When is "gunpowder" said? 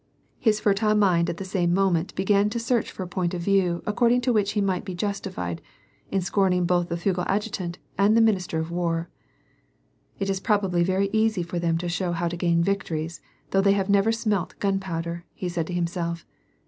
14.59-15.23